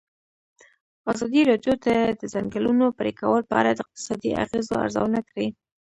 [1.11, 1.87] ازادي راډیو د
[2.19, 5.47] د ځنګلونو پرېکول په اړه د اقتصادي اغېزو ارزونه کړې.